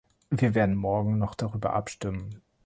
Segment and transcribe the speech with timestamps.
[0.31, 2.41] Wir werden morgen noch darüber abstimmen.